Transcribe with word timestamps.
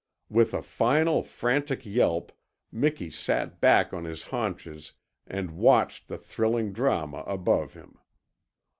With 0.29 0.55
a 0.55 0.63
final 0.63 1.21
frantic 1.21 1.85
yelp 1.85 2.31
Miki 2.71 3.11
sat 3.11 3.61
back 3.61 3.93
on 3.93 4.05
his 4.05 4.23
haunches 4.33 4.93
and 5.27 5.51
watched 5.51 6.07
the 6.07 6.17
thrilling 6.17 6.73
drama 6.73 7.19
above 7.27 7.75
him. 7.75 7.99